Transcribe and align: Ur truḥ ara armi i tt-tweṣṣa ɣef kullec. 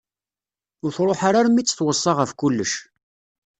Ur 0.83 0.91
truḥ 0.95 1.21
ara 1.27 1.37
armi 1.39 1.59
i 1.61 1.63
tt-tweṣṣa 1.63 2.11
ɣef 2.13 2.31
kullec. 2.39 2.73